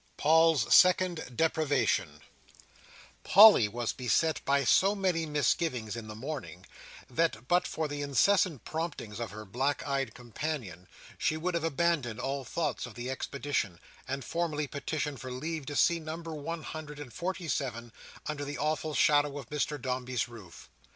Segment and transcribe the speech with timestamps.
[0.17, 2.21] Paul's Second Deprivation
[3.23, 6.65] Polly was beset by so many misgivings in the morning,
[7.07, 10.87] that but for the incessant promptings of her black eyed companion,
[11.19, 15.75] she would have abandoned all thoughts of the expedition, and formally petitioned for leave to
[15.75, 17.93] see number one hundred and forty seven,
[18.25, 20.67] under the awful shadow of Mr Dombey's roof.